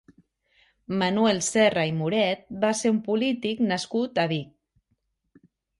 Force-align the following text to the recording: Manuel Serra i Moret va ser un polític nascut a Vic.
Manuel 1.01 1.41
Serra 1.49 1.83
i 1.91 1.93
Moret 1.99 2.43
va 2.67 2.73
ser 2.83 2.95
un 2.97 3.01
polític 3.11 3.65
nascut 3.69 4.23
a 4.25 4.29
Vic. 4.35 5.43